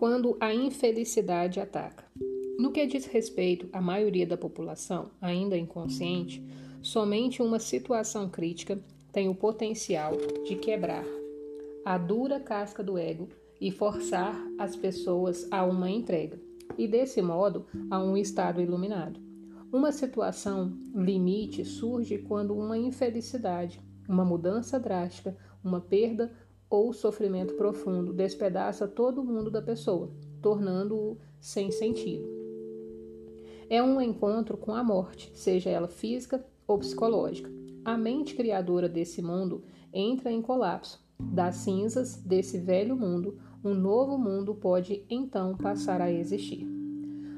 quando 0.00 0.34
a 0.40 0.54
infelicidade 0.54 1.60
ataca. 1.60 2.06
No 2.58 2.72
que 2.72 2.86
diz 2.86 3.04
respeito 3.04 3.68
à 3.70 3.82
maioria 3.82 4.26
da 4.26 4.34
população, 4.34 5.10
ainda 5.20 5.58
inconsciente, 5.58 6.42
somente 6.80 7.42
uma 7.42 7.58
situação 7.58 8.26
crítica 8.26 8.82
tem 9.12 9.28
o 9.28 9.34
potencial 9.34 10.12
de 10.46 10.56
quebrar 10.56 11.04
a 11.84 11.98
dura 11.98 12.40
casca 12.40 12.82
do 12.82 12.96
ego 12.96 13.28
e 13.60 13.70
forçar 13.70 14.42
as 14.58 14.74
pessoas 14.74 15.46
a 15.50 15.66
uma 15.66 15.90
entrega, 15.90 16.40
e 16.78 16.88
desse 16.88 17.20
modo 17.20 17.66
a 17.90 18.02
um 18.02 18.16
estado 18.16 18.62
iluminado. 18.62 19.20
Uma 19.70 19.92
situação 19.92 20.72
limite 20.94 21.62
surge 21.62 22.16
quando 22.16 22.56
uma 22.56 22.78
infelicidade, 22.78 23.78
uma 24.08 24.24
mudança 24.24 24.80
drástica, 24.80 25.36
uma 25.62 25.78
perda 25.78 26.32
ou 26.70 26.92
sofrimento 26.92 27.54
profundo 27.54 28.12
despedaça 28.12 28.86
todo 28.86 29.20
o 29.20 29.24
mundo 29.24 29.50
da 29.50 29.60
pessoa, 29.60 30.08
tornando-o 30.40 31.18
sem 31.40 31.72
sentido. 31.72 32.24
É 33.68 33.82
um 33.82 34.00
encontro 34.00 34.56
com 34.56 34.72
a 34.72 34.82
morte, 34.82 35.30
seja 35.34 35.68
ela 35.68 35.88
física 35.88 36.44
ou 36.66 36.78
psicológica. 36.78 37.50
A 37.84 37.98
mente 37.98 38.34
criadora 38.34 38.88
desse 38.88 39.20
mundo 39.20 39.64
entra 39.92 40.30
em 40.30 40.40
colapso. 40.40 41.04
Das 41.18 41.56
cinzas 41.56 42.16
desse 42.16 42.58
velho 42.58 42.96
mundo, 42.96 43.36
um 43.62 43.74
novo 43.74 44.16
mundo 44.16 44.54
pode 44.54 45.04
então 45.10 45.56
passar 45.56 46.00
a 46.00 46.10
existir. 46.10 46.66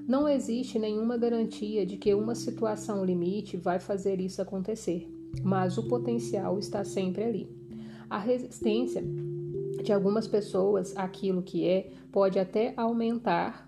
Não 0.06 0.28
existe 0.28 0.78
nenhuma 0.78 1.16
garantia 1.16 1.86
de 1.86 1.96
que 1.96 2.14
uma 2.14 2.34
situação 2.34 3.04
limite 3.04 3.56
vai 3.56 3.80
fazer 3.80 4.20
isso 4.20 4.42
acontecer, 4.42 5.08
mas 5.42 5.78
o 5.78 5.88
potencial 5.88 6.58
está 6.58 6.84
sempre 6.84 7.24
ali. 7.24 7.61
A 8.12 8.18
resistência 8.18 9.02
de 9.82 9.90
algumas 9.90 10.28
pessoas 10.28 10.94
àquilo 10.94 11.42
que 11.42 11.66
é 11.66 11.90
pode 12.12 12.38
até 12.38 12.74
aumentar 12.76 13.66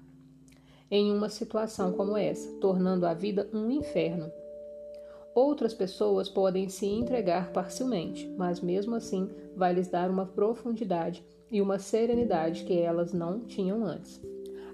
em 0.90 1.10
uma 1.10 1.30
situação 1.30 1.92
como 1.92 2.14
essa, 2.14 2.52
tornando 2.60 3.06
a 3.06 3.14
vida 3.14 3.48
um 3.54 3.70
inferno. 3.70 4.30
Outras 5.34 5.72
pessoas 5.72 6.28
podem 6.28 6.68
se 6.68 6.84
entregar 6.84 7.54
parcialmente, 7.54 8.28
mas 8.36 8.60
mesmo 8.60 8.94
assim 8.94 9.30
vai 9.56 9.72
lhes 9.72 9.88
dar 9.88 10.10
uma 10.10 10.26
profundidade 10.26 11.24
e 11.50 11.62
uma 11.62 11.78
serenidade 11.78 12.64
que 12.64 12.78
elas 12.78 13.14
não 13.14 13.46
tinham 13.46 13.82
antes. 13.82 14.20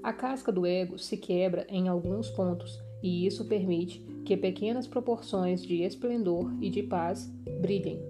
A 0.02 0.12
casca 0.12 0.50
do 0.50 0.66
ego 0.66 0.98
se 0.98 1.16
quebra 1.16 1.64
em 1.68 1.86
alguns 1.86 2.28
pontos 2.28 2.76
e 3.04 3.24
isso 3.24 3.44
permite 3.44 4.00
que 4.24 4.36
pequenas 4.36 4.88
proporções 4.88 5.62
de 5.62 5.84
esplendor 5.84 6.52
e 6.60 6.68
de 6.70 6.82
paz 6.82 7.32
brilhem. 7.60 8.09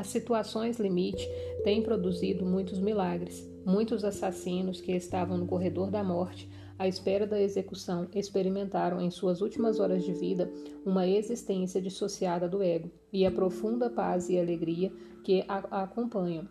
As 0.00 0.06
situações 0.06 0.78
limite 0.78 1.28
têm 1.62 1.82
produzido 1.82 2.42
muitos 2.42 2.78
milagres. 2.78 3.46
Muitos 3.66 4.02
assassinos 4.02 4.80
que 4.80 4.92
estavam 4.92 5.36
no 5.36 5.46
corredor 5.46 5.90
da 5.90 6.02
morte 6.02 6.48
à 6.78 6.88
espera 6.88 7.26
da 7.26 7.38
execução, 7.38 8.08
experimentaram 8.14 8.98
em 8.98 9.10
suas 9.10 9.42
últimas 9.42 9.78
horas 9.78 10.02
de 10.02 10.14
vida 10.14 10.50
uma 10.86 11.06
existência 11.06 11.82
dissociada 11.82 12.48
do 12.48 12.62
ego 12.62 12.90
e 13.12 13.26
a 13.26 13.30
profunda 13.30 13.90
paz 13.90 14.30
e 14.30 14.38
alegria 14.38 14.90
que 15.22 15.44
a 15.46 15.82
acompanham. 15.82 16.48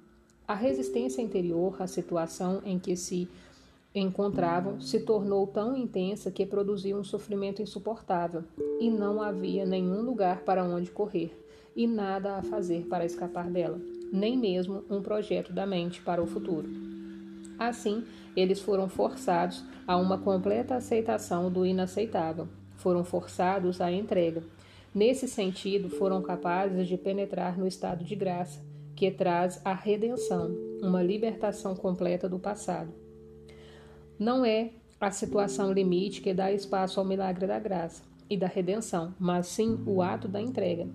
A 0.48 0.54
resistência 0.54 1.20
interior 1.20 1.76
à 1.82 1.88
situação 1.88 2.62
em 2.64 2.78
que 2.78 2.96
se 2.96 3.28
encontravam 3.96 4.80
se 4.80 5.00
tornou 5.00 5.48
tão 5.48 5.76
intensa 5.76 6.30
que 6.30 6.46
produziu 6.46 7.00
um 7.00 7.04
sofrimento 7.04 7.64
insuportável 7.64 8.44
e 8.80 8.92
não 8.92 9.20
havia 9.20 9.66
nenhum 9.66 10.04
lugar 10.04 10.44
para 10.44 10.64
onde 10.64 10.92
correr 10.92 11.49
e 11.76 11.88
nada 11.88 12.38
a 12.38 12.44
fazer 12.44 12.86
para 12.88 13.06
escapar 13.06 13.50
dela, 13.50 13.80
nem 14.12 14.38
mesmo 14.38 14.84
um 14.90 15.02
projeto 15.02 15.54
da 15.54 15.66
mente 15.66 16.02
para 16.02 16.22
o 16.22 16.28
futuro. 16.28 16.70
Assim, 17.58 18.04
eles 18.36 18.62
foram 18.62 18.88
forçados 18.88 19.64
a 19.86 19.98
uma 19.98 20.18
completa 20.18 20.76
aceitação 20.76 21.52
do 21.52 21.66
inaceitável, 21.66 22.48
foram 22.78 23.04
forçados 23.04 23.82
à 23.82 23.92
entrega. 23.92 24.42
Nesse 24.96 25.28
sentido, 25.28 25.90
foram 25.90 26.22
capazes 26.22 26.88
de 26.88 26.98
penetrar 26.98 27.58
no 27.58 27.68
estado 27.68 28.04
de 28.04 28.16
graça, 28.16 28.62
que 28.96 29.12
traz 29.12 29.62
a 29.64 29.74
redenção, 29.74 30.52
uma 30.82 31.02
libertação 31.02 31.76
completa 31.76 32.28
do 32.28 32.40
passado. 32.40 32.94
Não 34.18 34.44
é 34.44 34.72
a 35.00 35.12
situação 35.12 35.72
limite 35.72 36.22
que 36.22 36.34
dá 36.34 36.52
espaço 36.52 37.00
ao 37.00 37.06
milagre 37.06 37.48
da 37.48 37.60
graça 37.60 38.04
e 38.30 38.36
da 38.36 38.48
redenção, 38.48 39.14
mas 39.18 39.48
sim 39.48 39.82
o 39.86 40.02
ato 40.02 40.28
da 40.28 40.42
entrega, 40.42 40.88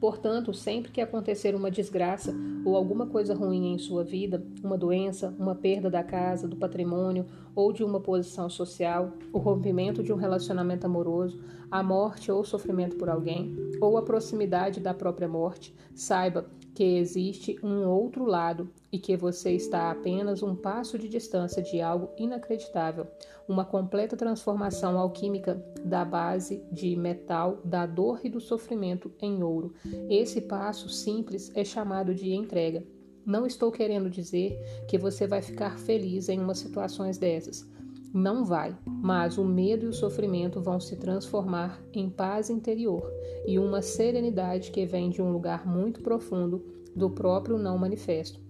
Portanto, 0.00 0.52
sempre 0.52 0.92
que 0.92 1.00
acontecer 1.00 1.54
uma 1.54 1.70
desgraça 1.70 2.34
ou 2.64 2.76
alguma 2.76 3.06
coisa 3.06 3.34
ruim 3.34 3.72
em 3.72 3.78
sua 3.78 4.04
vida, 4.04 4.44
uma 4.62 4.76
doença, 4.76 5.34
uma 5.38 5.54
perda 5.54 5.88
da 5.88 6.02
casa, 6.02 6.46
do 6.46 6.56
patrimônio 6.56 7.26
ou 7.54 7.72
de 7.72 7.82
uma 7.82 8.00
posição 8.00 8.50
social, 8.50 9.12
o 9.32 9.38
rompimento 9.38 10.02
de 10.02 10.12
um 10.12 10.16
relacionamento 10.16 10.84
amoroso, 10.84 11.40
a 11.70 11.82
morte 11.82 12.30
ou 12.30 12.44
sofrimento 12.44 12.96
por 12.96 13.08
alguém, 13.08 13.56
ou 13.80 13.96
a 13.96 14.02
proximidade 14.02 14.80
da 14.80 14.92
própria 14.92 15.28
morte, 15.28 15.74
saiba 15.94 16.46
que 16.76 16.98
existe 16.98 17.58
um 17.62 17.88
outro 17.88 18.26
lado 18.26 18.70
e 18.92 18.98
que 18.98 19.16
você 19.16 19.52
está 19.52 19.84
a 19.84 19.92
apenas 19.92 20.42
um 20.42 20.54
passo 20.54 20.98
de 20.98 21.08
distância 21.08 21.62
de 21.62 21.80
algo 21.80 22.10
inacreditável, 22.18 23.06
uma 23.48 23.64
completa 23.64 24.14
transformação 24.14 24.98
alquímica 24.98 25.54
da 25.82 26.04
base 26.04 26.62
de 26.70 26.94
metal, 26.94 27.62
da 27.64 27.86
dor 27.86 28.20
e 28.22 28.28
do 28.28 28.42
sofrimento 28.42 29.10
em 29.22 29.42
ouro. 29.42 29.72
Esse 30.10 30.42
passo 30.42 30.90
simples 30.90 31.50
é 31.54 31.64
chamado 31.64 32.14
de 32.14 32.34
entrega. 32.34 32.84
Não 33.24 33.46
estou 33.46 33.72
querendo 33.72 34.10
dizer 34.10 34.60
que 34.86 34.98
você 34.98 35.26
vai 35.26 35.40
ficar 35.40 35.78
feliz 35.78 36.28
em 36.28 36.38
umas 36.38 36.58
situações 36.58 37.16
dessas. 37.16 37.66
Não 38.12 38.44
vai, 38.44 38.76
mas 38.86 39.36
o 39.36 39.44
medo 39.44 39.86
e 39.86 39.88
o 39.88 39.92
sofrimento 39.92 40.60
vão 40.60 40.80
se 40.80 40.96
transformar 40.96 41.82
em 41.92 42.08
paz 42.08 42.48
interior 42.48 43.12
e 43.46 43.58
uma 43.58 43.82
serenidade 43.82 44.70
que 44.70 44.86
vem 44.86 45.10
de 45.10 45.20
um 45.20 45.30
lugar 45.30 45.66
muito 45.66 46.00
profundo 46.00 46.64
do 46.94 47.10
próprio 47.10 47.58
não 47.58 47.76
manifesto. 47.76 48.40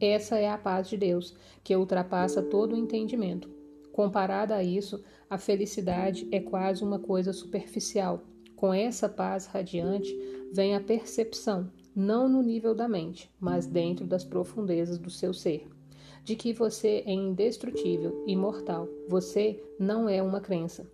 Essa 0.00 0.38
é 0.38 0.48
a 0.48 0.58
paz 0.58 0.88
de 0.88 0.96
Deus, 0.96 1.34
que 1.62 1.74
ultrapassa 1.74 2.42
todo 2.42 2.74
o 2.74 2.76
entendimento. 2.76 3.48
Comparada 3.92 4.56
a 4.56 4.62
isso, 4.62 5.02
a 5.30 5.38
felicidade 5.38 6.28
é 6.30 6.40
quase 6.40 6.84
uma 6.84 6.98
coisa 6.98 7.32
superficial. 7.32 8.22
Com 8.54 8.72
essa 8.72 9.08
paz 9.08 9.46
radiante 9.46 10.12
vem 10.52 10.74
a 10.74 10.80
percepção, 10.80 11.70
não 11.94 12.28
no 12.28 12.42
nível 12.42 12.74
da 12.74 12.88
mente, 12.88 13.30
mas 13.40 13.66
dentro 13.66 14.06
das 14.06 14.24
profundezas 14.24 14.98
do 14.98 15.10
seu 15.10 15.32
ser 15.32 15.68
de 16.24 16.34
que 16.34 16.54
você 16.54 17.04
é 17.06 17.12
indestrutível, 17.12 18.24
imortal. 18.26 18.88
Você 19.08 19.62
não 19.78 20.08
é 20.08 20.22
uma 20.22 20.40
crença. 20.40 20.90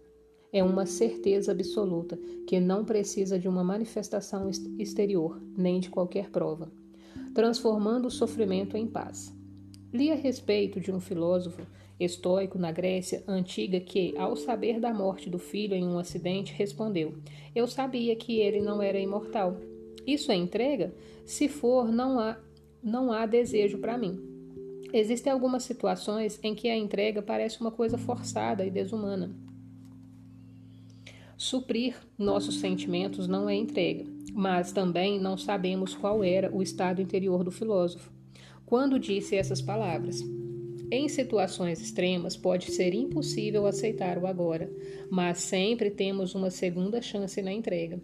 É 0.53 0.65
uma 0.65 0.85
certeza 0.85 1.53
absoluta 1.53 2.19
que 2.49 2.59
não 2.59 2.85
precisa 2.85 3.39
de 3.39 3.47
uma 3.49 3.63
manifestação 3.63 4.51
exterior, 4.77 5.41
nem 5.57 5.79
de 5.79 5.89
qualquer 5.89 6.31
prova, 6.31 6.73
transformando 7.33 8.09
o 8.09 8.11
sofrimento 8.11 8.77
em 8.77 8.89
paz. 8.89 9.33
Li 9.93 10.11
a 10.11 10.17
respeito 10.17 10.81
de 10.81 10.91
um 10.91 10.99
filósofo 10.99 11.63
estoico 12.01 12.59
na 12.59 12.73
Grécia 12.73 13.23
antiga 13.29 13.79
que, 13.79 14.17
ao 14.19 14.35
saber 14.35 14.81
da 14.81 14.93
morte 14.93 15.31
do 15.31 15.39
filho 15.39 15.75
em 15.75 15.87
um 15.87 15.99
acidente, 15.99 16.53
respondeu: 16.53 17.15
Eu 17.55 17.69
sabia 17.69 18.17
que 18.17 18.41
ele 18.41 18.61
não 18.61 18.83
era 18.83 18.99
imortal. 18.99 19.57
Isso 20.05 20.33
é 20.33 20.35
entrega? 20.35 20.93
Se 21.25 21.49
for, 21.49 21.93
não 21.93 22.19
há, 22.19 22.37
não 22.83 23.13
há 23.13 23.27
desejo 23.27 23.79
para 23.79 23.97
mim. 23.97 24.30
Existem 24.93 25.33
algumas 25.33 25.63
situações 25.63 26.39
em 26.43 26.55
que 26.55 26.69
a 26.69 26.77
entrega 26.77 27.23
parece 27.23 27.61
uma 27.61 27.71
coisa 27.71 27.97
forçada 27.97 28.65
e 28.65 28.71
desumana. 28.71 29.31
Suprir 31.37 31.95
nossos 32.19 32.59
sentimentos 32.59 33.27
não 33.27 33.49
é 33.49 33.55
entrega, 33.55 34.05
mas 34.33 34.73
também 34.73 35.19
não 35.19 35.39
sabemos 35.39 35.95
qual 35.95 36.23
era 36.23 36.55
o 36.55 36.63
estado 36.63 37.01
interior 37.01 37.43
do 37.45 37.51
filósofo 37.51 38.13
quando 38.67 38.99
disse 39.01 39.35
essas 39.35 39.61
palavras. 39.61 40.23
Em 40.93 41.09
situações 41.09 41.81
extremas, 41.81 42.37
pode 42.37 42.71
ser 42.71 42.95
impossível 42.95 43.67
aceitar 43.67 44.19
o 44.19 44.27
agora, 44.27 44.71
mas 45.11 45.39
sempre 45.39 45.91
temos 45.91 46.35
uma 46.35 46.51
segunda 46.51 47.01
chance 47.01 47.41
na 47.41 47.53
entrega. 47.53 48.01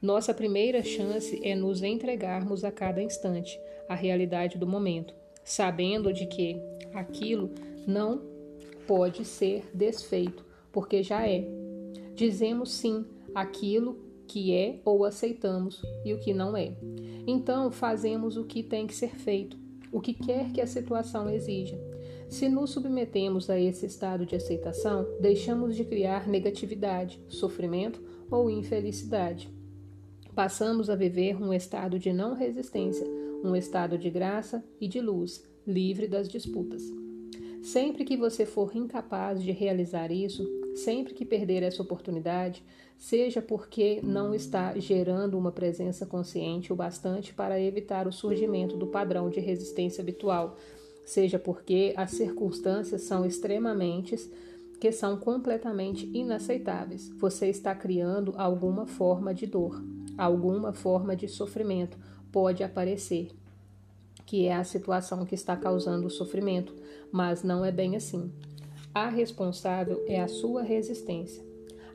Nossa 0.00 0.32
primeira 0.32 0.82
chance 0.82 1.38
é 1.42 1.54
nos 1.54 1.82
entregarmos 1.82 2.62
a 2.62 2.70
cada 2.70 3.02
instante 3.02 3.58
à 3.88 3.94
realidade 3.94 4.56
do 4.56 4.66
momento, 4.66 5.14
sabendo 5.44 6.12
de 6.12 6.26
que 6.26 6.60
aquilo 6.92 7.50
não 7.86 8.22
pode 8.86 9.24
ser 9.24 9.64
desfeito, 9.72 10.44
porque 10.72 11.02
já 11.02 11.26
é. 11.28 11.46
Dizemos 12.14 12.70
sim 12.72 13.04
àquilo 13.34 13.98
que 14.26 14.54
é 14.54 14.80
ou 14.84 15.04
aceitamos 15.04 15.82
e 16.04 16.12
o 16.12 16.18
que 16.18 16.32
não 16.32 16.56
é. 16.56 16.72
Então 17.26 17.70
fazemos 17.70 18.36
o 18.36 18.44
que 18.44 18.62
tem 18.62 18.86
que 18.86 18.94
ser 18.94 19.16
feito, 19.16 19.56
o 19.90 20.00
que 20.00 20.14
quer 20.14 20.52
que 20.52 20.60
a 20.60 20.66
situação 20.66 21.28
exija. 21.28 21.78
Se 22.28 22.48
nos 22.48 22.70
submetemos 22.70 23.50
a 23.50 23.58
esse 23.58 23.86
estado 23.86 24.24
de 24.24 24.36
aceitação, 24.36 25.04
deixamos 25.20 25.74
de 25.74 25.84
criar 25.84 26.28
negatividade, 26.28 27.20
sofrimento 27.26 28.00
ou 28.30 28.48
infelicidade. 28.48 29.50
Passamos 30.32 30.88
a 30.88 30.94
viver 30.94 31.36
um 31.42 31.52
estado 31.52 31.98
de 31.98 32.12
não 32.12 32.34
resistência, 32.34 33.04
um 33.42 33.56
estado 33.56 33.98
de 33.98 34.10
graça 34.10 34.64
e 34.80 34.88
de 34.88 35.00
luz, 35.00 35.44
livre 35.66 36.06
das 36.06 36.28
disputas. 36.28 36.82
Sempre 37.62 38.04
que 38.04 38.16
você 38.16 38.46
for 38.46 38.74
incapaz 38.74 39.42
de 39.42 39.52
realizar 39.52 40.10
isso, 40.10 40.48
sempre 40.74 41.12
que 41.12 41.24
perder 41.24 41.62
essa 41.62 41.82
oportunidade, 41.82 42.64
seja 42.96 43.42
porque 43.42 44.00
não 44.02 44.34
está 44.34 44.78
gerando 44.78 45.38
uma 45.38 45.52
presença 45.52 46.06
consciente 46.06 46.72
o 46.72 46.76
bastante 46.76 47.34
para 47.34 47.60
evitar 47.60 48.06
o 48.06 48.12
surgimento 48.12 48.76
do 48.76 48.86
padrão 48.86 49.28
de 49.28 49.40
resistência 49.40 50.02
habitual, 50.02 50.56
seja 51.04 51.38
porque 51.38 51.92
as 51.96 52.12
circunstâncias 52.12 53.02
são 53.02 53.26
extremamente 53.26 54.16
que 54.80 54.90
são 54.90 55.18
completamente 55.18 56.10
inaceitáveis. 56.14 57.10
Você 57.18 57.48
está 57.48 57.74
criando 57.74 58.32
alguma 58.36 58.86
forma 58.86 59.34
de 59.34 59.46
dor, 59.46 59.82
alguma 60.16 60.72
forma 60.72 61.14
de 61.14 61.28
sofrimento 61.28 61.98
pode 62.32 62.62
aparecer, 62.62 63.30
que 64.26 64.46
é 64.46 64.54
a 64.54 64.64
situação 64.64 65.24
que 65.24 65.34
está 65.34 65.56
causando 65.56 66.06
o 66.06 66.10
sofrimento, 66.10 66.74
mas 67.10 67.42
não 67.42 67.64
é 67.64 67.72
bem 67.72 67.96
assim. 67.96 68.32
A 68.94 69.08
responsável 69.08 70.04
é 70.06 70.20
a 70.20 70.28
sua 70.28 70.62
resistência. 70.62 71.44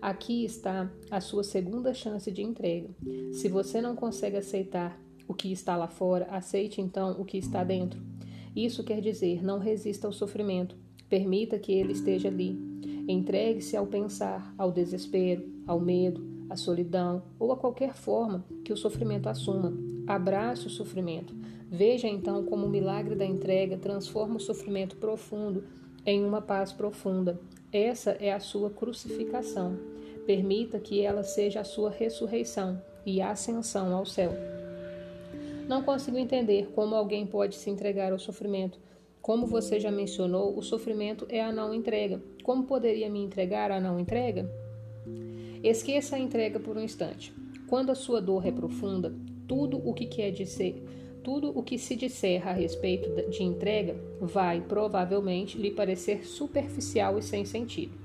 Aqui 0.01 0.45
está 0.45 0.91
a 1.09 1.19
sua 1.19 1.43
segunda 1.43 1.93
chance 1.93 2.31
de 2.31 2.41
entrega. 2.41 2.89
Se 3.33 3.49
você 3.49 3.81
não 3.81 3.95
consegue 3.95 4.37
aceitar 4.37 4.99
o 5.27 5.33
que 5.33 5.51
está 5.51 5.75
lá 5.75 5.87
fora, 5.87 6.25
aceite 6.29 6.79
então 6.79 7.19
o 7.19 7.25
que 7.25 7.38
está 7.38 7.63
dentro. 7.63 8.01
Isso 8.55 8.83
quer 8.83 9.01
dizer, 9.01 9.43
não 9.43 9.59
resista 9.59 10.07
ao 10.07 10.13
sofrimento, 10.13 10.77
permita 11.09 11.59
que 11.59 11.73
ele 11.73 11.91
esteja 11.91 12.27
ali. 12.27 12.57
Entregue-se 13.07 13.75
ao 13.75 13.85
pensar, 13.85 14.53
ao 14.57 14.71
desespero, 14.71 15.43
ao 15.67 15.79
medo, 15.79 16.23
à 16.49 16.55
solidão 16.55 17.23
ou 17.39 17.51
a 17.51 17.57
qualquer 17.57 17.93
forma 17.93 18.45
que 18.63 18.71
o 18.71 18.77
sofrimento 18.77 19.27
assuma. 19.27 19.73
Abrace 20.07 20.67
o 20.67 20.69
sofrimento. 20.69 21.33
Veja 21.69 22.07
então 22.07 22.43
como 22.45 22.65
o 22.65 22.69
milagre 22.69 23.15
da 23.15 23.25
entrega 23.25 23.77
transforma 23.77 24.35
o 24.35 24.39
sofrimento 24.39 24.97
profundo 24.97 25.63
em 26.05 26.23
uma 26.23 26.41
paz 26.41 26.71
profunda. 26.71 27.39
Essa 27.71 28.11
é 28.11 28.31
a 28.31 28.39
sua 28.39 28.69
crucificação. 28.69 29.77
Permita 30.25 30.79
que 30.79 31.01
ela 31.01 31.23
seja 31.23 31.61
a 31.61 31.65
sua 31.65 31.89
ressurreição 31.89 32.81
e 33.05 33.21
ascensão 33.21 33.95
ao 33.95 34.05
céu. 34.05 34.31
Não 35.67 35.81
consigo 35.81 36.17
entender 36.17 36.69
como 36.75 36.95
alguém 36.95 37.25
pode 37.25 37.55
se 37.55 37.69
entregar 37.69 38.11
ao 38.11 38.19
sofrimento. 38.19 38.79
Como 39.21 39.47
você 39.47 39.79
já 39.79 39.91
mencionou, 39.91 40.55
o 40.55 40.61
sofrimento 40.61 41.25
é 41.29 41.41
a 41.41 41.51
não 41.51 41.73
entrega. 41.73 42.21
Como 42.43 42.65
poderia 42.65 43.09
me 43.09 43.23
entregar 43.23 43.71
à 43.71 43.79
não 43.79 43.99
entrega? 43.99 44.47
Esqueça 45.63 46.15
a 46.15 46.19
entrega 46.19 46.59
por 46.59 46.77
um 46.77 46.81
instante. 46.81 47.33
Quando 47.67 47.89
a 47.89 47.95
sua 47.95 48.21
dor 48.21 48.45
é 48.45 48.51
profunda, 48.51 49.15
tudo 49.47 49.77
o 49.77 49.94
que 49.94 50.06
quer 50.06 50.31
dizer, 50.31 50.83
tudo 51.24 51.57
o 51.57 51.63
que 51.63 51.77
se 51.77 51.95
disser 51.95 52.47
a 52.47 52.51
respeito 52.51 53.09
de 53.30 53.44
entrega 53.44 53.95
vai 54.21 54.62
provavelmente 54.62 55.57
lhe 55.57 55.71
parecer 55.71 56.25
superficial 56.25 57.18
e 57.18 57.24
sem 57.24 57.44
sentido. 57.45 57.97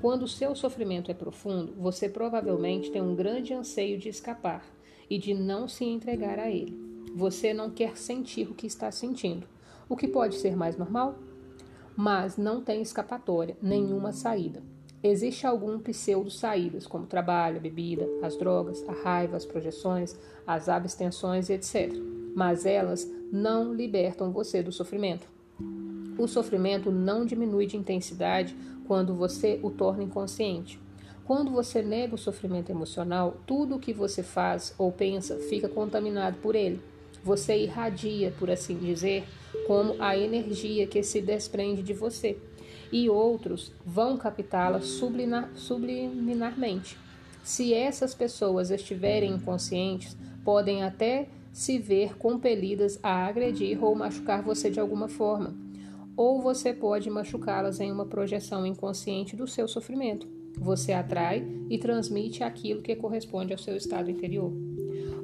Quando 0.00 0.24
o 0.24 0.28
seu 0.28 0.54
sofrimento 0.54 1.10
é 1.10 1.14
profundo, 1.14 1.72
você 1.76 2.08
provavelmente 2.08 2.90
tem 2.90 3.02
um 3.02 3.16
grande 3.16 3.52
anseio 3.54 3.98
de 3.98 4.08
escapar 4.08 4.64
e 5.10 5.18
de 5.18 5.34
não 5.34 5.66
se 5.66 5.84
entregar 5.84 6.38
a 6.38 6.50
ele. 6.50 6.78
Você 7.14 7.54
não 7.54 7.70
quer 7.70 7.96
sentir 7.96 8.48
o 8.48 8.54
que 8.54 8.66
está 8.66 8.92
sentindo, 8.92 9.48
o 9.88 9.96
que 9.96 10.06
pode 10.06 10.36
ser 10.36 10.54
mais 10.54 10.76
normal, 10.76 11.18
mas 11.96 12.36
não 12.36 12.62
tem 12.62 12.80
escapatória, 12.80 13.56
nenhuma 13.60 14.12
saída. 14.12 14.62
Existe 15.02 15.46
algum 15.46 15.78
pseudo 15.78 16.30
saídas, 16.30 16.86
como 16.86 17.06
trabalho, 17.06 17.58
a 17.58 17.60
bebida, 17.60 18.08
as 18.20 18.36
drogas, 18.36 18.84
a 18.88 18.92
raiva, 18.92 19.36
as 19.36 19.44
projeções, 19.44 20.16
as 20.44 20.68
abstenções, 20.68 21.48
etc. 21.48 21.92
Mas 22.34 22.66
elas 22.66 23.08
não 23.30 23.72
libertam 23.72 24.32
você 24.32 24.60
do 24.62 24.72
sofrimento. 24.72 25.28
O 26.18 26.26
sofrimento 26.26 26.90
não 26.90 27.24
diminui 27.24 27.66
de 27.66 27.76
intensidade 27.76 28.56
quando 28.88 29.14
você 29.14 29.60
o 29.62 29.70
torna 29.70 30.02
inconsciente. 30.02 30.80
Quando 31.24 31.52
você 31.52 31.80
nega 31.80 32.14
o 32.14 32.18
sofrimento 32.18 32.70
emocional, 32.70 33.36
tudo 33.46 33.76
o 33.76 33.78
que 33.78 33.92
você 33.92 34.22
faz 34.22 34.74
ou 34.76 34.90
pensa 34.90 35.36
fica 35.36 35.68
contaminado 35.68 36.38
por 36.38 36.56
ele. 36.56 36.80
Você 37.22 37.56
irradia, 37.56 38.32
por 38.38 38.50
assim 38.50 38.76
dizer, 38.76 39.24
como 39.66 39.94
a 40.00 40.16
energia 40.16 40.86
que 40.86 41.02
se 41.02 41.20
desprende 41.20 41.82
de 41.82 41.92
você, 41.92 42.38
e 42.92 43.08
outros 43.08 43.72
vão 43.84 44.16
captá-la 44.16 44.80
subliminarmente. 44.80 46.98
Se 47.42 47.72
essas 47.72 48.14
pessoas 48.14 48.70
estiverem 48.70 49.32
inconscientes, 49.32 50.16
podem 50.44 50.82
até 50.82 51.28
se 51.52 51.78
ver 51.78 52.16
compelidas 52.16 52.98
a 53.02 53.26
agredir 53.26 53.82
ou 53.82 53.94
machucar 53.94 54.42
você 54.42 54.70
de 54.70 54.78
alguma 54.78 55.08
forma. 55.08 55.54
Ou 56.16 56.40
você 56.40 56.72
pode 56.72 57.08
machucá-las 57.08 57.80
em 57.80 57.90
uma 57.90 58.06
projeção 58.06 58.66
inconsciente 58.66 59.34
do 59.34 59.46
seu 59.46 59.66
sofrimento. 59.66 60.28
Você 60.58 60.92
atrai 60.92 61.46
e 61.70 61.78
transmite 61.78 62.42
aquilo 62.42 62.82
que 62.82 62.96
corresponde 62.96 63.52
ao 63.52 63.58
seu 63.58 63.76
estado 63.76 64.10
interior. 64.10 64.52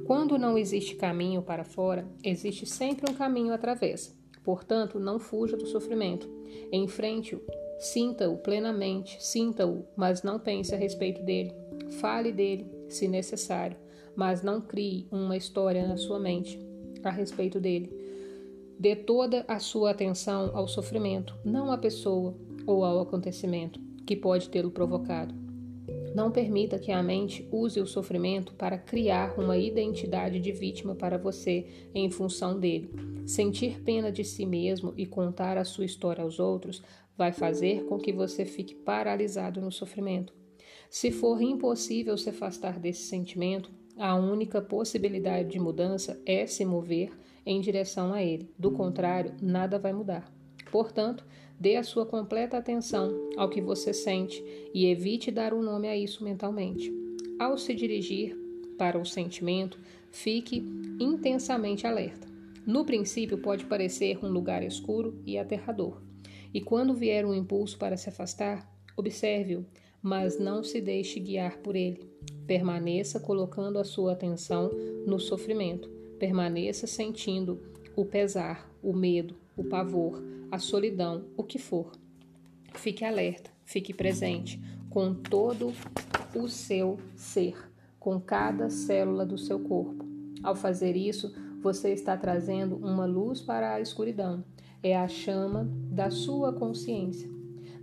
Quando 0.07 0.39
não 0.39 0.57
existe 0.57 0.95
caminho 0.95 1.43
para 1.43 1.65
fora, 1.65 2.07
existe 2.23 2.67
sempre 2.67 3.11
um 3.11 3.15
caminho 3.15 3.53
através. 3.53 4.15
Portanto, 4.45 5.01
não 5.01 5.19
fuja 5.19 5.57
do 5.57 5.67
sofrimento. 5.67 6.29
Enfrente-o, 6.71 7.41
sinta-o 7.79 8.37
plenamente, 8.37 9.17
sinta-o, 9.19 9.85
mas 9.97 10.23
não 10.23 10.39
pense 10.39 10.75
a 10.75 10.79
respeito 10.79 11.23
dele. 11.23 11.53
Fale 11.99 12.31
dele, 12.31 12.71
se 12.89 13.09
necessário, 13.09 13.77
mas 14.15 14.43
não 14.43 14.61
crie 14.61 15.09
uma 15.11 15.37
história 15.37 15.87
na 15.89 15.97
sua 15.97 16.21
mente 16.21 16.61
a 17.03 17.11
respeito 17.11 17.59
dele. 17.59 17.93
Dê 18.79 18.95
toda 18.95 19.45
a 19.49 19.59
sua 19.59 19.91
atenção 19.91 20.51
ao 20.55 20.69
sofrimento, 20.69 21.35
não 21.45 21.73
à 21.73 21.79
pessoa 21.79 22.35
ou 22.67 22.85
ao 22.85 23.01
acontecimento 23.01 23.81
que 24.07 24.17
pode 24.17 24.49
tê-lo 24.51 24.71
provocado. 24.71 25.44
Não 26.15 26.31
permita 26.31 26.79
que 26.79 26.93
a 26.93 27.03
mente 27.03 27.47
use 27.51 27.81
o 27.81 27.87
sofrimento 27.87 28.55
para 28.55 28.79
criar 28.79 29.39
uma 29.39 29.59
identidade 29.59 30.39
de 30.39 30.53
vítima 30.53 30.95
para 30.95 31.19
você 31.19 31.67
em 31.93 32.09
função 32.09 32.59
dele. 32.59 32.89
Sentir 33.27 33.83
pena 33.83 34.13
de 34.13 34.23
si 34.23 34.47
mesmo 34.47 34.95
e 34.97 35.07
contar 35.07 35.59
a 35.59 35.65
sua 35.65 35.85
história 35.85 36.23
aos 36.23 36.39
outros 36.39 36.81
vai 37.17 37.33
fazer 37.33 37.85
com 37.87 37.99
que 37.99 38.13
você 38.13 38.45
fique 38.45 38.77
paralisado 38.77 39.61
no 39.61 39.73
sofrimento. 39.73 40.33
Se 40.89 41.11
for 41.11 41.43
impossível 41.43 42.17
se 42.17 42.31
afastar 42.31 42.79
desse 42.79 43.03
sentimento, 43.09 43.73
a 43.97 44.15
única 44.15 44.63
possibilidade 44.63 45.51
de 45.51 45.59
mudança 45.59 46.21
é 46.25 46.47
se 46.47 46.65
mover 46.65 47.11
em 47.45 47.61
direção 47.61 48.13
a 48.13 48.23
ele. 48.23 48.53
Do 48.57 48.71
contrário, 48.71 49.35
nada 49.43 49.81
vai 49.81 49.93
mudar. 49.93 50.33
Portanto, 50.71 51.25
Dê 51.59 51.77
a 51.77 51.83
sua 51.83 52.05
completa 52.05 52.57
atenção 52.57 53.31
ao 53.37 53.49
que 53.49 53.61
você 53.61 53.93
sente 53.93 54.45
e 54.75 54.87
evite 54.87 55.31
dar 55.31 55.55
um 55.55 55.63
nome 55.63 55.89
a 55.89 55.97
isso 55.97 56.25
mentalmente. 56.25 56.93
Ao 57.39 57.57
se 57.57 57.75
dirigir 57.75 58.37
para 58.77 58.99
o 58.99 59.05
sentimento, 59.05 59.79
fique 60.11 60.65
intensamente 61.01 61.87
alerta. 61.87 62.27
No 62.67 62.85
princípio, 62.85 63.39
pode 63.39 63.67
parecer 63.67 64.19
um 64.25 64.29
lugar 64.29 64.63
escuro 64.63 65.21
e 65.27 65.39
aterrador. 65.39 66.01
E 66.53 66.61
quando 66.61 66.95
vier 66.95 67.27
um 67.27 67.35
impulso 67.35 67.79
para 67.79 67.97
se 67.97 68.09
afastar, 68.09 68.71
observe-o, 68.97 69.67
mas 70.03 70.39
não 70.39 70.63
se 70.63 70.81
deixe 70.81 71.19
guiar 71.21 71.59
por 71.59 71.77
ele. 71.77 72.09
Permaneça 72.47 73.19
colocando 73.21 73.79
a 73.79 73.85
sua 73.85 74.13
atenção 74.13 74.71
no 75.07 75.19
sofrimento. 75.19 75.89
Permaneça 76.19 76.87
sentindo 76.87 77.61
o 77.97 78.05
pesar, 78.05 78.71
o 78.83 78.93
medo, 78.93 79.35
o 79.57 79.65
pavor, 79.65 80.23
a 80.51 80.59
solidão, 80.59 81.27
o 81.37 81.43
que 81.43 81.59
for. 81.59 81.93
Fique 82.75 83.05
alerta, 83.05 83.51
fique 83.65 83.95
presente 83.95 84.61
com 84.91 85.15
todo 85.15 85.73
o 86.35 86.49
seu 86.49 86.99
ser, 87.17 87.57
com 87.99 88.21
cada 88.21 88.71
célula 88.71 89.25
do 89.27 89.39
seu 89.39 89.59
corpo. 89.61 90.05
Ao 90.43 90.55
fazer 90.55 90.97
isso, 90.97 91.35
você 91.61 91.93
está 91.93 92.17
trazendo 92.17 92.77
uma 92.77 93.07
luz 93.07 93.41
para 93.41 93.75
a 93.75 93.81
escuridão. 93.81 94.45
É 94.83 94.97
a 94.97 95.09
chama 95.09 95.67
da 95.91 96.11
sua 96.11 96.53
consciência. 96.53 97.29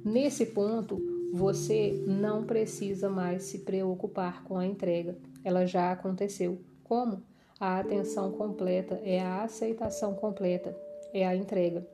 Nesse 0.06 0.46
ponto, 0.48 1.02
você 1.34 2.04
não 2.06 2.44
precisa 2.44 3.10
mais 3.10 3.44
se 3.44 3.60
preocupar 3.60 4.44
com 4.44 4.58
a 4.58 4.66
entrega. 4.66 5.18
Ela 5.44 5.66
já 5.66 5.92
aconteceu. 5.92 6.62
Como? 6.84 7.24
A 7.60 7.80
atenção 7.80 8.32
completa 8.32 9.00
é 9.04 9.20
a 9.20 9.44
aceitação 9.44 10.14
completa, 10.14 10.76
é 11.14 11.26
a 11.26 11.36
entrega. 11.36 11.86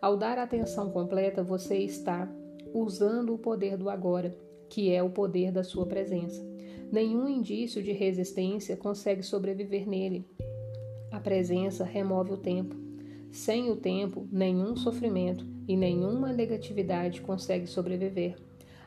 Ao 0.00 0.16
dar 0.16 0.38
atenção 0.38 0.90
completa, 0.90 1.42
você 1.42 1.78
está 1.78 2.28
usando 2.72 3.34
o 3.34 3.38
poder 3.38 3.76
do 3.76 3.90
agora, 3.90 4.36
que 4.68 4.92
é 4.92 5.02
o 5.02 5.10
poder 5.10 5.50
da 5.50 5.64
sua 5.64 5.86
presença. 5.86 6.46
Nenhum 6.90 7.28
indício 7.28 7.82
de 7.82 7.92
resistência 7.92 8.76
consegue 8.76 9.22
sobreviver 9.22 9.88
nele. 9.88 10.24
A 11.10 11.20
presença 11.20 11.84
remove 11.84 12.32
o 12.32 12.36
tempo. 12.36 12.76
Sem 13.30 13.70
o 13.70 13.76
tempo, 13.76 14.26
nenhum 14.30 14.76
sofrimento 14.76 15.44
e 15.66 15.76
nenhuma 15.76 16.32
negatividade 16.32 17.20
consegue 17.20 17.66
sobreviver. 17.66 18.36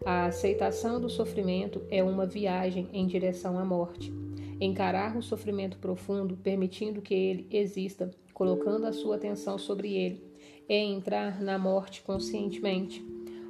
A 0.04 0.26
aceitação 0.26 1.00
do 1.00 1.10
sofrimento 1.10 1.84
é 1.92 2.04
uma 2.04 2.26
viagem 2.26 2.90
em 2.92 3.06
direção 3.06 3.60
à 3.60 3.64
morte. 3.64 4.12
Encarar 4.60 5.16
o 5.16 5.22
sofrimento 5.22 5.78
profundo, 5.78 6.36
permitindo 6.38 7.02
que 7.02 7.14
ele 7.14 7.48
exista, 7.52 8.10
colocando 8.42 8.88
a 8.88 8.92
sua 8.92 9.18
atenção 9.18 9.56
sobre 9.60 9.94
ele, 9.94 10.20
é 10.68 10.80
entrar 10.80 11.40
na 11.40 11.60
morte 11.60 12.02
conscientemente. 12.02 13.06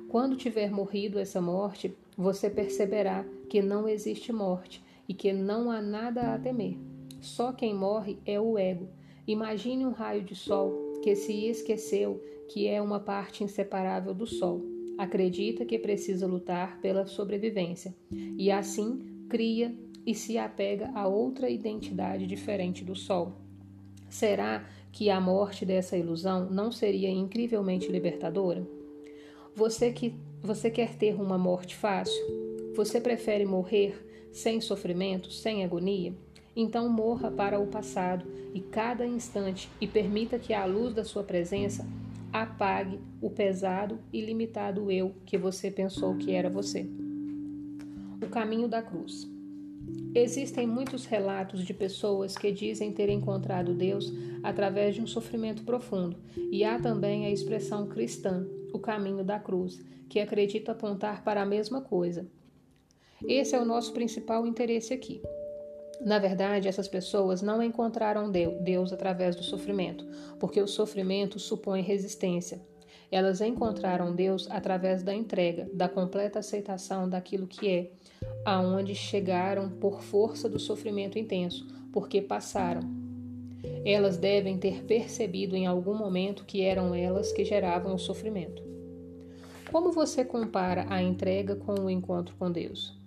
Quando 0.10 0.36
tiver 0.36 0.70
morrido 0.70 1.18
essa 1.18 1.40
morte, 1.40 1.96
você 2.18 2.50
perceberá 2.50 3.26
que 3.50 3.62
não 3.62 3.88
existe 3.88 4.34
morte 4.34 4.84
e 5.08 5.14
que 5.14 5.32
não 5.32 5.72
há 5.72 5.82
nada 5.82 6.34
a 6.34 6.38
temer. 6.38 6.78
Só 7.22 7.54
quem 7.54 7.74
morre 7.74 8.18
é 8.26 8.38
o 8.38 8.58
ego. 8.58 8.90
Imagine 9.26 9.86
um 9.86 9.92
raio 9.92 10.24
de 10.24 10.36
sol 10.36 11.00
que 11.02 11.16
se 11.16 11.46
esqueceu 11.46 12.22
que 12.50 12.68
é 12.68 12.82
uma 12.82 13.00
parte 13.00 13.46
inseparável 13.46 14.14
do 14.14 14.28
sol. 14.28 14.62
Acredita 14.98 15.64
que 15.64 15.80
precisa 15.80 16.28
lutar 16.28 16.82
pela 16.82 17.06
sobrevivência 17.06 17.96
e 18.12 18.52
assim 18.52 19.26
cria 19.30 19.74
e 20.06 20.14
se 20.14 20.38
apega 20.38 20.92
a 20.94 21.08
outra 21.08 21.50
identidade 21.50 22.28
diferente 22.28 22.84
do 22.84 22.94
sol. 22.94 23.38
Será 24.12 24.68
que 24.92 25.10
a 25.10 25.20
morte 25.20 25.66
dessa 25.66 25.98
ilusão 25.98 26.50
não 26.50 26.72
seria 26.72 27.10
incrivelmente 27.10 27.88
libertadora? 27.88 28.68
Você 29.56 29.92
que 29.92 30.16
você 30.42 30.70
quer 30.70 30.96
ter 30.96 31.14
uma 31.16 31.38
morte 31.38 31.76
fácil? 31.76 32.22
Você 32.76 33.00
prefere 33.00 33.46
morrer 33.46 34.30
sem 34.32 34.60
sofrimento, 34.60 35.32
sem 35.32 35.64
agonia? 35.64 36.14
Então 36.56 36.90
morra 36.90 37.32
para 37.32 37.60
o 37.60 37.68
passado 37.68 38.26
e 38.54 38.60
cada 38.60 39.06
instante 39.06 39.70
e 39.80 39.88
permita 39.88 40.38
que 40.38 40.54
a 40.54 40.66
luz 40.66 40.94
da 40.94 41.04
sua 41.04 41.24
presença 41.24 41.88
apague 42.32 43.00
o 43.22 43.30
pesado 43.30 44.00
e 44.12 44.22
limitado 44.22 44.92
eu 44.92 45.14
que 45.26 45.38
você 45.38 45.70
pensou 45.70 46.16
que 46.16 46.32
era 46.32 46.50
você. 46.50 46.86
O 48.22 48.28
caminho 48.30 48.68
da 48.68 48.82
cruz. 48.82 49.31
Existem 50.14 50.68
muitos 50.68 51.06
relatos 51.06 51.64
de 51.64 51.74
pessoas 51.74 52.38
que 52.38 52.52
dizem 52.52 52.92
ter 52.92 53.10
encontrado 53.10 53.74
Deus 53.74 54.12
através 54.44 54.96
de 54.96 55.02
um 55.02 55.08
sofrimento 55.08 55.64
profundo, 55.64 56.18
e 56.52 56.64
há 56.64 56.80
também 56.80 57.26
a 57.26 57.30
expressão 57.30 57.88
cristã, 57.88 58.46
o 58.74 58.80
caminho 58.80 59.24
da 59.24 59.40
cruz, 59.40 59.82
que 60.10 60.20
acredita 60.20 60.74
apontar 60.74 61.24
para 61.24 61.42
a 61.42 61.46
mesma 61.46 61.82
coisa. 61.82 62.28
Esse 63.26 63.56
é 63.56 63.60
o 63.60 63.66
nosso 63.66 63.94
principal 63.94 64.46
interesse 64.46 64.94
aqui. 64.94 65.22
Na 66.04 66.18
verdade, 66.18 66.68
essas 66.68 66.88
pessoas 66.88 67.42
não 67.42 67.62
encontraram 67.62 68.32
Deus 68.32 68.92
através 68.92 69.36
do 69.36 69.44
sofrimento, 69.44 70.06
porque 70.40 70.60
o 70.60 70.68
sofrimento 70.68 71.40
supõe 71.40 71.82
resistência. 71.82 72.60
Elas 73.12 73.40
encontraram 73.40 74.16
Deus 74.16 74.50
através 74.50 75.04
da 75.04 75.14
entrega, 75.14 75.70
da 75.74 75.88
completa 75.88 76.40
aceitação 76.40 77.08
daquilo 77.08 77.46
que 77.46 77.70
é, 77.70 77.92
aonde 78.46 78.96
chegaram 78.96 79.70
por 79.70 80.02
força 80.02 80.50
do 80.50 80.60
sofrimento 80.60 81.20
intenso, 81.20 81.68
porque 81.92 82.22
passaram. 82.22 82.82
Elas 83.86 84.18
devem 84.18 84.58
ter 84.58 84.84
percebido 84.84 85.56
em 85.56 85.68
algum 85.68 85.94
momento 85.94 86.46
que 86.46 86.62
eram 86.62 86.94
elas 86.94 87.32
que 87.32 87.46
geravam 87.46 87.96
o 87.96 88.00
sofrimento. 88.00 88.64
Como 89.72 89.92
você 89.92 90.26
compara 90.26 90.86
a 90.90 91.02
entrega 91.02 91.56
com 91.56 91.74
o 91.74 91.90
encontro 91.90 92.36
com 92.38 92.52
Deus? 92.52 93.00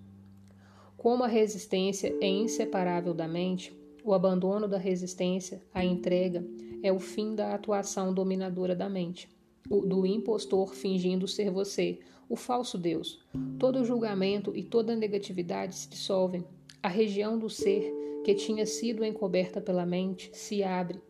Como 0.96 1.22
a 1.22 1.28
resistência 1.28 2.16
é 2.20 2.26
inseparável 2.26 3.12
da 3.12 3.28
mente, 3.28 3.76
o 4.02 4.14
abandono 4.14 4.66
da 4.66 4.78
resistência, 4.78 5.62
a 5.72 5.84
entrega, 5.84 6.44
é 6.82 6.92
o 6.92 6.98
fim 6.98 7.34
da 7.34 7.54
atuação 7.54 8.12
dominadora 8.12 8.74
da 8.74 8.88
mente, 8.88 9.28
do 9.68 10.06
impostor 10.06 10.74
fingindo 10.74 11.26
ser 11.26 11.50
você, 11.50 11.98
o 12.28 12.36
falso 12.36 12.78
Deus. 12.78 13.20
Todo 13.58 13.84
julgamento 13.84 14.52
e 14.54 14.62
toda 14.62 14.96
negatividade 14.96 15.74
se 15.74 15.88
dissolvem. 15.88 16.44
A 16.82 16.88
região 16.88 17.38
do 17.38 17.48
ser 17.48 17.92
que 18.24 18.34
tinha 18.34 18.66
sido 18.66 19.04
encoberta 19.04 19.60
pela 19.60 19.86
mente 19.86 20.30
se 20.32 20.62
abre. 20.62 21.00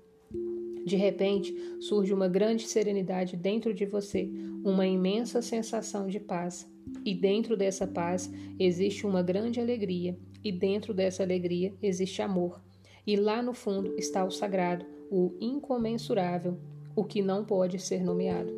De 0.84 0.96
repente, 0.96 1.54
surge 1.80 2.12
uma 2.12 2.28
grande 2.28 2.66
serenidade 2.66 3.37
dentro 3.37 3.73
de 3.73 3.87
você, 3.87 4.28
uma 4.64 4.87
imensa 4.87 5.40
sensação 5.40 6.06
de 6.06 6.20
paz. 6.20 6.70
E 7.04 7.14
dentro 7.14 7.56
dessa 7.56 7.87
paz 7.87 8.30
existe 8.58 9.06
uma 9.06 9.23
grande 9.23 9.58
alegria, 9.61 10.18
e 10.42 10.52
dentro 10.52 10.92
dessa 10.92 11.23
alegria 11.23 11.73
existe 11.82 12.20
amor. 12.20 12.61
E 13.06 13.16
lá 13.16 13.42
no 13.42 13.54
fundo 13.54 13.94
está 13.96 14.25
o 14.25 14.30
sagrado, 14.30 14.84
o 15.11 15.34
incomensurável, 15.40 16.58
o 16.94 17.04
que 17.04 17.22
não 17.22 17.44
pode 17.44 17.78
ser 17.78 18.02
nomeado. 18.02 18.52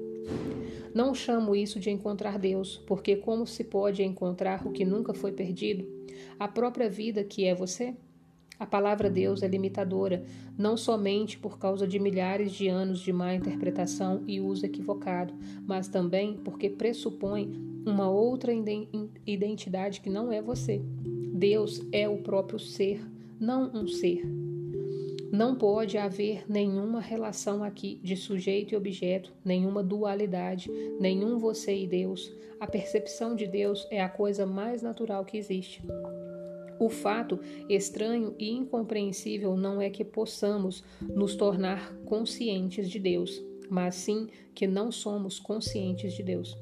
Não 0.95 1.15
chamo 1.15 1.55
isso 1.55 1.79
de 1.79 1.91
encontrar 1.91 2.39
Deus, 2.39 2.83
porque 2.87 3.17
como 3.17 3.47
se 3.47 3.65
pode 3.65 4.03
encontrar 4.03 4.67
o 4.67 4.73
que 4.73 4.85
nunca 4.85 5.13
foi 5.13 5.31
perdido? 5.31 5.87
A 6.39 6.49
própria 6.49 6.89
vida 6.89 7.23
que 7.23 7.45
é 7.45 7.55
você? 7.55 7.95
A 8.59 8.65
palavra 8.65 9.11
Deus 9.11 9.43
é 9.43 9.49
limitadora, 9.49 10.25
não 10.57 10.77
somente 10.79 11.39
por 11.39 11.59
causa 11.59 11.87
de 11.87 11.99
milhares 11.99 12.53
de 12.53 12.69
anos 12.69 13.01
de 13.01 13.13
má 13.13 13.35
interpretação 13.35 14.23
e 14.27 14.41
uso 14.41 14.65
equivocado, 14.65 15.35
mas 15.67 15.89
também 15.89 16.39
porque 16.39 16.71
pressupõe 16.71 17.53
uma 17.85 18.09
outra 18.09 18.53
identidade 19.27 20.01
que 20.01 20.09
não 20.09 20.33
é 20.33 20.41
você. 20.41 20.81
Deus 21.35 21.87
é 21.93 22.09
o 22.09 22.23
próprio 22.23 22.59
ser, 22.59 23.07
não 23.39 23.71
um 23.75 23.87
ser. 23.87 24.46
Não 25.37 25.55
pode 25.55 25.99
haver 25.99 26.51
nenhuma 26.51 26.99
relação 26.99 27.63
aqui 27.63 28.01
de 28.03 28.17
sujeito 28.17 28.73
e 28.73 28.77
objeto, 28.77 29.35
nenhuma 29.45 29.83
dualidade, 29.83 30.71
nenhum 30.99 31.39
você 31.39 31.77
e 31.77 31.87
Deus. 31.87 32.35
A 32.59 32.67
percepção 32.67 33.37
de 33.37 33.47
Deus 33.47 33.87
é 33.91 34.01
a 34.01 34.09
coisa 34.09 34.47
mais 34.47 34.81
natural 34.81 35.27
que 35.27 35.37
existe. 35.37 35.83
O 36.81 36.89
fato 36.89 37.39
estranho 37.69 38.35
e 38.39 38.51
incompreensível 38.51 39.59
não 39.59 39.79
é 39.79 39.91
que 39.91 40.03
possamos 40.03 40.83
nos 41.03 41.35
tornar 41.35 41.95
conscientes 42.07 42.89
de 42.89 42.99
Deus, 42.99 43.45
mas 43.69 43.95
sim 43.95 44.29
que 44.55 44.67
não 44.67 44.91
somos 44.91 45.39
conscientes 45.39 46.15
de 46.15 46.23
Deus. 46.23 46.57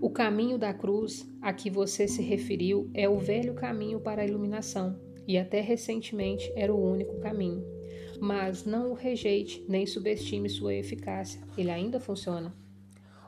O 0.00 0.10
caminho 0.10 0.58
da 0.58 0.72
cruz 0.72 1.28
a 1.40 1.52
que 1.52 1.68
você 1.68 2.06
se 2.06 2.22
referiu 2.22 2.88
é 2.94 3.08
o 3.08 3.18
velho 3.18 3.52
caminho 3.54 3.98
para 3.98 4.22
a 4.22 4.24
iluminação 4.24 4.96
e 5.26 5.38
até 5.38 5.60
recentemente 5.60 6.52
era 6.54 6.74
o 6.74 6.82
único 6.82 7.18
caminho. 7.20 7.64
Mas 8.20 8.64
não 8.64 8.90
o 8.90 8.94
rejeite 8.94 9.64
nem 9.68 9.86
subestime 9.86 10.48
sua 10.48 10.74
eficácia, 10.74 11.40
ele 11.56 11.70
ainda 11.70 11.98
funciona. 11.98 12.54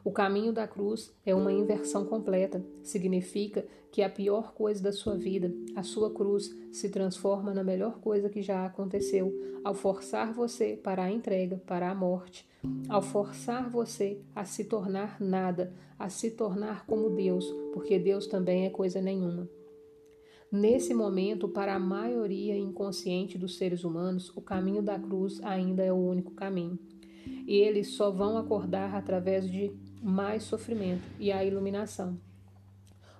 O 0.04 0.12
caminho 0.12 0.52
da 0.52 0.68
cruz 0.68 1.14
é 1.24 1.34
uma 1.34 1.50
inversão 1.50 2.04
completa. 2.04 2.62
Significa 2.82 3.66
que 3.90 4.02
a 4.02 4.10
pior 4.10 4.52
coisa 4.52 4.82
da 4.82 4.92
sua 4.92 5.16
vida, 5.16 5.50
a 5.74 5.82
sua 5.82 6.12
cruz, 6.12 6.54
se 6.70 6.90
transforma 6.90 7.54
na 7.54 7.64
melhor 7.64 8.00
coisa 8.00 8.28
que 8.28 8.42
já 8.42 8.66
aconteceu, 8.66 9.32
ao 9.64 9.72
forçar 9.72 10.34
você 10.34 10.76
para 10.76 11.04
a 11.04 11.10
entrega, 11.10 11.56
para 11.64 11.90
a 11.90 11.94
morte, 11.94 12.46
ao 12.86 13.00
forçar 13.00 13.70
você 13.70 14.20
a 14.34 14.44
se 14.44 14.64
tornar 14.64 15.18
nada, 15.18 15.72
a 15.98 16.10
se 16.10 16.32
tornar 16.32 16.84
como 16.86 17.08
Deus, 17.08 17.50
porque 17.72 17.98
Deus 17.98 18.26
também 18.26 18.66
é 18.66 18.70
coisa 18.70 19.00
nenhuma. 19.00 19.48
Nesse 20.56 20.94
momento, 20.94 21.48
para 21.48 21.74
a 21.74 21.80
maioria 21.80 22.56
inconsciente 22.56 23.36
dos 23.36 23.56
seres 23.56 23.82
humanos, 23.82 24.30
o 24.36 24.40
caminho 24.40 24.80
da 24.80 24.96
cruz 24.96 25.40
ainda 25.42 25.82
é 25.82 25.92
o 25.92 25.96
único 25.96 26.30
caminho. 26.30 26.78
E 27.44 27.56
eles 27.56 27.88
só 27.88 28.08
vão 28.12 28.38
acordar 28.38 28.94
através 28.94 29.50
de 29.50 29.72
mais 30.00 30.44
sofrimento 30.44 31.02
e 31.18 31.32
a 31.32 31.44
iluminação, 31.44 32.20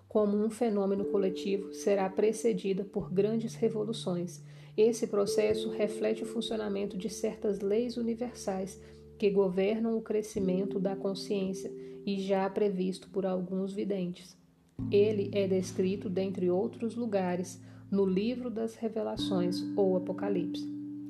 como 0.06 0.36
um 0.36 0.48
fenômeno 0.48 1.06
coletivo, 1.06 1.74
será 1.74 2.08
precedida 2.08 2.84
por 2.84 3.12
grandes 3.12 3.56
revoluções. 3.56 4.40
Esse 4.76 5.08
processo 5.08 5.70
reflete 5.70 6.22
o 6.22 6.26
funcionamento 6.26 6.96
de 6.96 7.10
certas 7.10 7.58
leis 7.58 7.96
universais 7.96 8.80
que 9.18 9.28
governam 9.28 9.98
o 9.98 10.02
crescimento 10.02 10.78
da 10.78 10.94
consciência 10.94 11.68
e 12.06 12.20
já 12.20 12.48
previsto 12.48 13.10
por 13.10 13.26
alguns 13.26 13.72
videntes. 13.72 14.43
Ele 14.90 15.30
é 15.32 15.46
descrito, 15.46 16.08
dentre 16.08 16.50
outros 16.50 16.94
lugares, 16.94 17.60
no 17.90 18.04
livro 18.04 18.50
das 18.50 18.74
Revelações 18.74 19.62
ou 19.76 19.96
Apocalipse, 19.96 20.66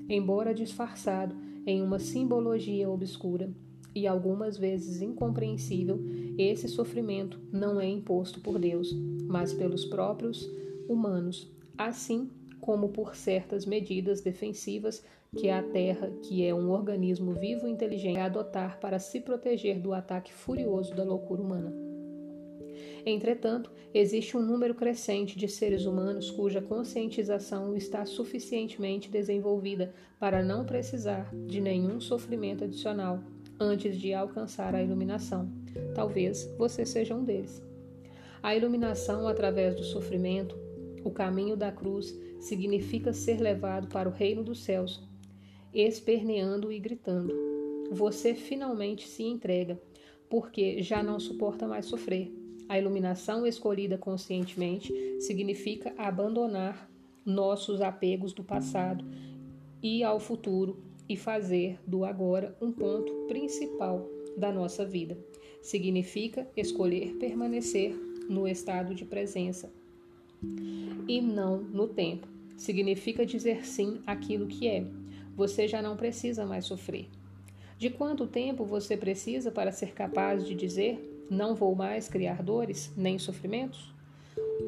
embora 0.09 0.54
disfarçado 0.54 1.35
em 1.66 1.83
uma 1.83 1.99
simbologia 1.99 2.90
obscura 2.90 3.50
e 3.94 4.06
algumas 4.06 4.59
vezes 4.59 5.00
incompreensível, 5.00 5.99
esse 6.37 6.68
sofrimento 6.68 7.40
não 7.52 7.80
é 7.80 7.87
imposto 7.87 8.40
por 8.40 8.59
Deus, 8.59 8.92
mas 9.26 9.52
pelos 9.52 9.85
próprios 9.85 10.50
humanos, 10.88 11.50
assim 11.78 12.28
como 12.61 12.88
por 12.88 13.14
certas 13.14 13.64
medidas 13.64 14.21
defensivas 14.21 15.04
que 15.37 15.50
a 15.50 15.62
Terra, 15.62 16.11
que 16.23 16.44
é 16.44 16.54
um 16.54 16.71
organismo 16.71 17.33
vivo 17.33 17.66
e 17.66 17.71
inteligente, 17.71 18.18
adotar 18.18 18.78
para 18.78 18.99
se 18.99 19.21
proteger 19.21 19.80
do 19.80 19.92
ataque 19.92 20.33
furioso 20.33 20.94
da 20.94 21.04
loucura 21.04 21.42
humana. 21.42 21.83
Entretanto, 23.06 23.70
existe 23.92 24.37
um 24.37 24.42
número 24.42 24.75
crescente 24.75 25.38
de 25.38 25.46
seres 25.46 25.84
humanos 25.84 26.30
cuja 26.30 26.62
conscientização 26.62 27.76
está 27.76 28.06
suficientemente 28.06 29.11
desenvolvida 29.11 29.92
para 30.18 30.42
não 30.42 30.64
precisar 30.64 31.30
de 31.46 31.61
nenhum 31.61 32.00
sofrimento 32.00 32.64
adicional 32.64 33.23
antes 33.61 33.99
de 33.99 34.14
alcançar 34.14 34.75
a 34.75 34.82
iluminação. 34.82 35.52
Talvez 35.94 36.50
você 36.56 36.87
seja 36.87 37.14
um 37.14 37.25
deles. 37.25 37.62
A 38.42 38.56
iluminação 38.56 39.28
através 39.28 39.75
do 39.75 39.84
sofrimento, 39.84 40.56
o 41.04 41.11
caminho 41.11 41.56
da 41.56 41.70
cruz, 41.70 42.18
significa 42.40 43.12
ser 43.12 43.38
levado 43.40 43.88
para 43.88 44.08
o 44.08 44.12
reino 44.12 44.42
dos 44.42 44.62
céus. 44.62 45.02
esperneando 45.73 46.70
e 46.70 46.78
gritando. 46.78 47.34
Você 47.90 48.32
finalmente 48.32 49.08
se 49.08 49.25
entrega, 49.25 49.80
porque 50.30 50.80
já 50.80 51.02
não 51.02 51.18
suporta 51.18 51.66
mais 51.66 51.87
sofrer. 51.87 52.43
A 52.68 52.78
iluminação 52.78 53.47
escolhida 53.47 53.99
conscientemente 53.99 54.92
significa 55.21 55.94
abandonar 55.99 56.90
nossos 57.25 57.80
apegos 57.80 58.33
do 58.33 58.42
passado 58.42 59.04
e 59.83 60.02
ao 60.02 60.18
futuro 60.18 60.83
e 61.09 61.16
fazer 61.16 61.78
do 61.87 62.04
agora 62.04 62.56
um 62.61 62.73
ponto 62.73 63.12
principal 63.26 64.09
da 64.37 64.50
nossa 64.50 64.85
vida. 64.85 65.18
Significa 65.62 66.49
escolher 66.56 67.14
permanecer 67.16 67.94
no 68.28 68.49
estado 68.49 68.94
de 68.94 69.04
presença 69.04 69.71
e 71.06 71.21
não 71.21 71.59
no 71.59 71.87
tempo. 71.87 72.26
Significa 72.56 73.26
dizer 73.26 73.66
sim 73.66 74.00
àquilo 74.06 74.47
que 74.47 74.66
é. 74.66 74.87
Você 75.37 75.66
já 75.66 75.83
não 75.83 75.97
precisa 75.97 76.47
mais 76.47 76.64
sofrer. 76.64 77.09
De 77.76 77.90
quanto 77.90 78.26
tempo 78.26 78.64
você 78.64 78.97
precisa 78.97 79.50
para 79.50 79.73
ser 79.73 79.92
capaz 79.92 80.47
de 80.47 80.54
dizer 80.54 81.13
não 81.30 81.54
vou 81.54 81.74
mais 81.74 82.08
criar 82.08 82.42
dores 82.42 82.92
nem 82.96 83.18
sofrimentos? 83.18 83.92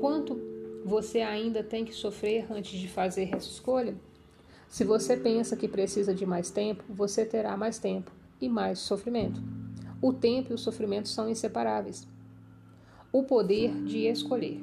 Quanto 0.01 0.41
você 0.85 1.21
ainda 1.21 1.63
tem 1.63 1.85
que 1.85 1.95
sofrer 1.95 2.47
antes 2.51 2.79
de 2.79 2.89
fazer 2.89 3.35
essa 3.35 3.49
escolha? 3.49 3.95
Se 4.69 4.85
você 4.85 5.17
pensa 5.17 5.57
que 5.57 5.69
precisa 5.69 6.15
de 6.15 6.27
mais 6.27 6.51
tempo, 6.51 6.85
você 6.89 7.25
terá 7.25 7.57
mais 7.57 7.79
tempo 7.79 8.11
e 8.41 8.49
mais 8.49 8.79
sofrimento. 8.79 9.43
O 10.03 10.13
tempo 10.13 10.53
e 10.53 10.55
o 10.55 10.59
sofrimento 10.59 11.09
são 11.09 11.29
inseparáveis. 11.29 12.07
O 13.13 13.23
poder 13.23 13.73
de 13.85 14.07
escolher. 14.07 14.61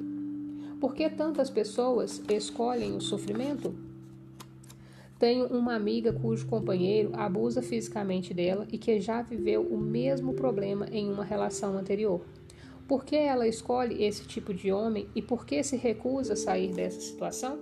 Por 0.80 0.94
que 0.94 1.08
tantas 1.08 1.50
pessoas 1.50 2.22
escolhem 2.28 2.96
o 2.96 3.00
sofrimento? 3.00 3.74
Tenho 5.18 5.46
uma 5.46 5.74
amiga 5.74 6.12
cujo 6.12 6.46
companheiro 6.46 7.10
abusa 7.14 7.62
fisicamente 7.62 8.34
dela 8.34 8.66
e 8.70 8.78
que 8.78 9.00
já 9.00 9.22
viveu 9.22 9.62
o 9.62 9.78
mesmo 9.78 10.34
problema 10.34 10.86
em 10.90 11.10
uma 11.10 11.24
relação 11.24 11.78
anterior. 11.78 12.20
Por 12.86 13.04
que 13.04 13.16
ela 13.16 13.48
escolhe 13.48 14.04
esse 14.04 14.26
tipo 14.26 14.52
de 14.52 14.70
homem 14.70 15.08
e 15.14 15.22
por 15.22 15.46
que 15.46 15.62
se 15.62 15.76
recusa 15.76 16.34
a 16.34 16.36
sair 16.36 16.74
dessa 16.74 17.00
situação? 17.00 17.58